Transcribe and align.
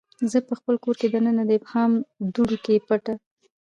زه 0.31 0.37
پخپل 0.49 0.75
کور 0.83 0.95
کې 1.01 1.07
دننه 1.13 1.43
د 1.45 1.51
ابهام 1.59 1.91
دوړو 2.33 2.57
کې 2.65 2.83
پټه 2.87 3.15